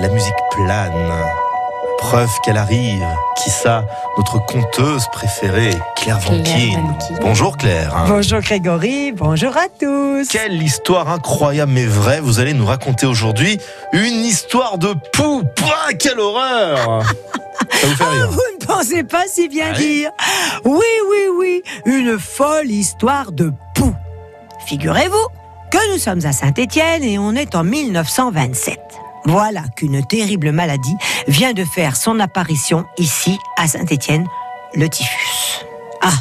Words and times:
la 0.00 0.08
musique 0.08 0.34
plane. 0.50 1.12
Preuve 1.98 2.30
qu'elle 2.44 2.56
arrive. 2.56 3.04
Qui 3.36 3.50
ça 3.50 3.84
Notre 4.16 4.44
conteuse 4.46 5.06
préférée, 5.12 5.74
Claire 5.96 6.20
Vankin. 6.20 6.94
Bonjour 7.20 7.56
Claire. 7.56 8.04
Bonjour 8.06 8.40
Grégory, 8.40 9.12
bonjour 9.12 9.56
à 9.56 9.66
tous. 9.68 10.28
Quelle 10.28 10.62
histoire 10.62 11.08
incroyable 11.08 11.72
mais 11.72 11.86
vraie 11.86 12.20
vous 12.20 12.38
allez 12.38 12.54
nous 12.54 12.66
raconter 12.66 13.06
aujourd'hui. 13.06 13.58
Une 13.92 14.24
histoire 14.24 14.78
de 14.78 14.94
poux. 15.12 15.42
Pouah, 15.56 15.92
quelle 15.98 16.20
horreur 16.20 17.02
Ça 17.72 17.86
vous 17.86 17.96
fait 17.96 18.04
Ah, 18.04 18.26
vous 18.30 18.40
ne 18.60 18.66
pensez 18.66 19.02
pas 19.02 19.26
si 19.26 19.48
bien 19.48 19.72
dire. 19.72 20.10
Oui, 20.64 20.86
oui, 21.10 21.26
oui, 21.36 21.62
une 21.84 22.18
folle 22.18 22.70
histoire 22.70 23.32
de 23.32 23.52
poux. 23.74 23.94
Figurez-vous 24.66 25.26
que 25.70 25.92
nous 25.92 25.98
sommes 25.98 26.24
à 26.24 26.32
Saint-Étienne 26.32 27.02
et 27.02 27.18
on 27.18 27.34
est 27.34 27.56
en 27.56 27.64
1927. 27.64 28.78
Voilà 29.28 29.60
qu'une 29.76 30.02
terrible 30.06 30.52
maladie 30.52 30.96
vient 31.26 31.52
de 31.52 31.62
faire 31.62 31.96
son 31.96 32.18
apparition 32.18 32.86
ici 32.96 33.38
à 33.58 33.68
Saint-Étienne, 33.68 34.26
le 34.74 34.88
typhus. 34.88 35.66
Ah, 36.00 36.14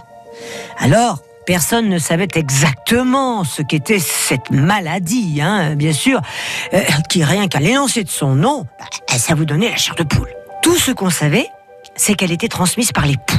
alors 0.78 1.20
personne 1.46 1.88
ne 1.88 2.00
savait 2.00 2.28
exactement 2.36 3.46
ce 3.46 3.62
qu'était 3.62 4.00
cette 4.00 4.52
maladie, 4.52 5.40
hein, 5.42 5.76
bien 5.76 5.94
sûr, 5.94 6.20
euh, 6.74 6.82
qui 7.08 7.24
rien 7.24 7.48
qu'à 7.48 7.60
l'énoncé 7.60 8.04
de 8.04 8.10
son 8.10 8.36
nom, 8.36 8.66
bah, 8.78 9.18
ça 9.18 9.36
vous 9.36 9.46
donnait 9.46 9.70
la 9.70 9.78
chair 9.78 9.96
de 9.96 10.04
poule. 10.04 10.30
Tout 10.62 10.76
ce 10.76 10.92
qu'on 10.92 11.10
savait, 11.10 11.48
c'est 11.96 12.14
qu'elle 12.14 12.34
était 12.34 12.50
transmise 12.50 12.92
par 12.92 13.06
les 13.06 13.16
poux. 13.16 13.38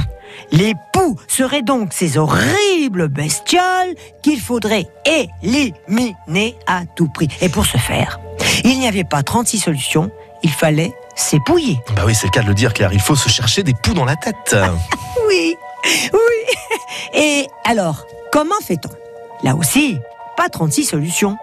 Les 0.51 0.73
poux 0.93 1.15
seraient 1.27 1.61
donc 1.61 1.93
ces 1.93 2.17
horribles 2.17 3.07
bestioles 3.07 3.93
qu'il 4.23 4.41
faudrait 4.41 4.87
éliminer 5.05 6.55
à 6.65 6.85
tout 6.95 7.07
prix. 7.07 7.27
Et 7.39 7.49
pour 7.49 7.67
ce 7.67 7.77
faire, 7.77 8.19
il 8.63 8.79
n'y 8.79 8.87
avait 8.87 9.03
pas 9.03 9.23
36 9.23 9.59
solutions, 9.59 10.11
il 10.43 10.51
fallait 10.51 10.93
s'épouiller. 11.15 11.79
Bah 11.95 12.03
oui, 12.05 12.15
c'est 12.15 12.27
le 12.27 12.31
cas 12.31 12.41
de 12.41 12.47
le 12.47 12.53
dire 12.53 12.73
Claire, 12.73 12.93
il 12.93 12.99
faut 12.99 13.15
se 13.15 13.29
chercher 13.29 13.63
des 13.63 13.73
poux 13.73 13.93
dans 13.93 14.05
la 14.05 14.15
tête. 14.15 14.55
Oui, 15.27 15.55
oui. 16.11 16.79
Et 17.13 17.47
alors, 17.63 18.05
comment 18.31 18.59
fait-on? 18.63 18.89
Là 19.43 19.55
aussi, 19.55 19.99
pas 20.35 20.49
36 20.49 20.85
solutions. 20.85 21.37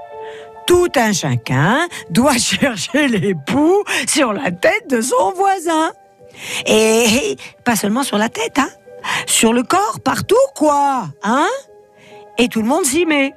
Tout 0.67 0.89
un 0.97 1.13
chacun 1.13 1.87
doit 2.11 2.37
chercher 2.39 3.07
les 3.07 3.35
poux 3.35 3.85
sur 4.09 4.33
la 4.33 4.51
tête 4.51 4.91
de 4.91 5.01
son 5.01 5.33
voisin. 5.37 5.93
Et 6.67 7.37
pas 7.65 7.77
seulement 7.77 8.03
sur 8.03 8.19
la 8.19 8.29
tête, 8.29 8.59
hein 8.59 8.69
Sur 9.27 9.53
le 9.53 9.63
corps, 9.63 10.01
partout, 10.05 10.35
quoi 10.55 11.07
Hein 11.23 11.49
Et 12.39 12.49
tout 12.49 12.63
le 12.63 12.69
monde 12.69 12.85
s'y 12.85 13.07
met. 13.07 13.35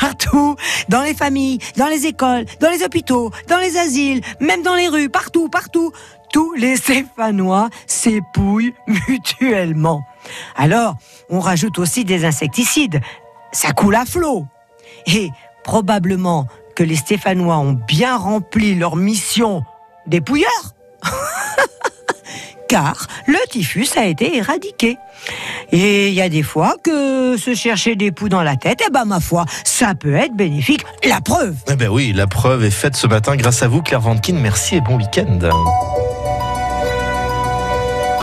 Partout, 0.00 0.56
dans 0.88 1.02
les 1.02 1.14
familles, 1.14 1.58
dans 1.76 1.86
les 1.86 2.06
écoles, 2.06 2.44
dans 2.60 2.70
les 2.70 2.82
hôpitaux, 2.82 3.30
dans 3.48 3.58
les 3.58 3.78
asiles, 3.78 4.20
même 4.40 4.62
dans 4.62 4.74
les 4.74 4.88
rues, 4.88 5.08
partout, 5.08 5.48
partout. 5.48 5.92
Tous 6.32 6.52
les 6.54 6.76
Stéphanois 6.76 7.68
s'épouillent 7.86 8.74
mutuellement. 9.08 10.02
Alors, 10.56 10.96
on 11.30 11.40
rajoute 11.40 11.78
aussi 11.78 12.04
des 12.04 12.24
insecticides. 12.24 13.00
Ça 13.52 13.72
coule 13.72 13.94
à 13.94 14.04
flot. 14.04 14.46
Et 15.06 15.30
probablement 15.64 16.46
que 16.74 16.82
les 16.82 16.96
Stéphanois 16.96 17.58
ont 17.58 17.72
bien 17.72 18.16
rempli 18.16 18.74
leur 18.74 18.96
mission 18.96 19.62
dépouilleurs. 20.06 20.74
Car 22.72 23.06
le 23.26 23.36
typhus 23.50 23.88
a 23.96 24.06
été 24.06 24.34
éradiqué. 24.34 24.96
Et 25.72 26.08
il 26.08 26.14
y 26.14 26.22
a 26.22 26.30
des 26.30 26.42
fois 26.42 26.76
que 26.82 27.36
se 27.36 27.54
chercher 27.54 27.96
des 27.96 28.12
poux 28.12 28.30
dans 28.30 28.42
la 28.42 28.56
tête, 28.56 28.80
eh 28.86 28.90
ben 28.90 29.04
ma 29.04 29.20
foi, 29.20 29.44
ça 29.62 29.94
peut 29.94 30.14
être 30.14 30.34
bénéfique. 30.34 30.82
La 31.06 31.20
preuve. 31.20 31.54
Eh 31.70 31.76
ben 31.76 31.90
oui, 31.90 32.14
la 32.14 32.26
preuve 32.26 32.64
est 32.64 32.70
faite 32.70 32.96
ce 32.96 33.06
matin 33.06 33.36
grâce 33.36 33.62
à 33.62 33.68
vous 33.68 33.82
Claire 33.82 34.00
Vankin. 34.00 34.36
Merci 34.40 34.76
et 34.76 34.80
bon 34.80 34.96
week-end. 34.96 35.50